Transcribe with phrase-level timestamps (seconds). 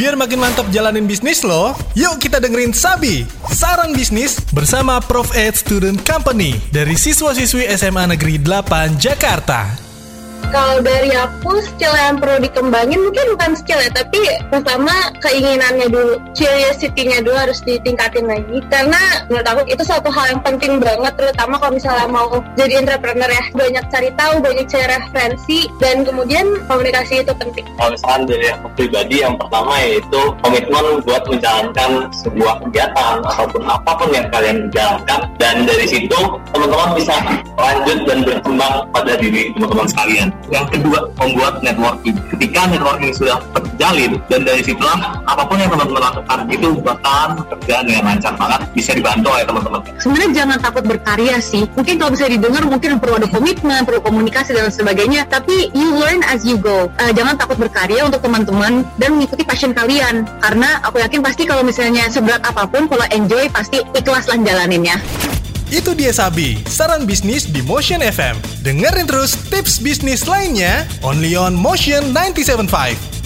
[0.00, 5.28] Biar makin mantap jalanin bisnis lo, yuk kita dengerin Sabi, Saran Bisnis bersama Prof.
[5.36, 9.89] Ed Student Company dari siswa-siswi SMA Negeri 8 Jakarta.
[10.50, 14.18] Kalau dari aku skill yang perlu dikembangin mungkin bukan skill ya, tapi
[14.50, 14.90] pertama
[15.22, 18.58] keinginannya dulu, curiosity-nya dulu harus ditingkatin lagi.
[18.66, 18.98] Karena
[19.30, 23.44] menurut aku itu suatu hal yang penting banget, terutama kalau misalnya mau jadi entrepreneur ya.
[23.54, 27.64] Banyak cari tahu, banyak cari referensi, dan kemudian komunikasi itu penting.
[27.78, 33.90] Kalau misalkan dari aku pribadi, yang pertama yaitu komitmen buat menjalankan sebuah kegiatan ataupun apa
[33.94, 35.30] pun yang kalian jalankan.
[35.38, 36.18] Dan dari situ
[36.50, 37.14] teman-teman bisa
[37.54, 40.28] lanjut dan berkembang pada diri teman-teman sekalian.
[40.48, 42.16] Yang kedua, membuat networking.
[42.32, 44.96] Ketika networking sudah terjalin, dan dari situlah
[45.28, 49.80] apa pun yang teman-teman lakukan itu bakalan kerjaan dengan lancar banget, bisa dibantu oleh teman-teman.
[50.00, 51.64] sebenarnya jangan takut berkarya sih.
[51.76, 55.28] Mungkin kalau bisa didengar mungkin perlu ada komitmen, perlu komunikasi dan sebagainya.
[55.28, 56.88] Tapi you learn as you go.
[56.98, 60.24] Eh, jangan takut berkarya untuk teman-teman dan mengikuti passion kalian.
[60.40, 64.96] Karena aku yakin pasti kalau misalnya seberat apa pun, kalau enjoy pasti ikhlaslah jalaninnya.
[65.70, 68.34] Itu dia Sabi, saran bisnis di Motion FM.
[68.66, 73.19] Dengerin terus tips bisnis lainnya only on Motion 975.